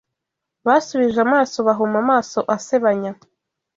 Basubije 0.67 1.19
amaso 1.27 1.57
bahuma 1.67 1.97
amaso 2.03 2.39
asebanya 2.55 3.11